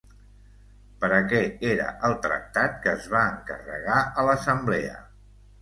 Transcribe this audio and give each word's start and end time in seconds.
Per 1.03 1.09
a 1.17 1.19
què 1.33 1.41
era 1.73 1.91
el 2.09 2.17
tractat 2.25 2.81
que 2.87 2.97
es 3.01 3.05
va 3.15 3.21
encarregar 3.37 4.03
a 4.23 4.29
l'Assemblea? 4.31 4.99